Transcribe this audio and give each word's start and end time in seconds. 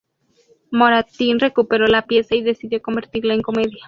Moratín 0.71 1.37
recuperó 1.39 1.85
la 1.85 2.07
pieza 2.07 2.33
y 2.33 2.41
decidió 2.41 2.81
convertirla 2.81 3.35
en 3.35 3.43
comedia. 3.43 3.77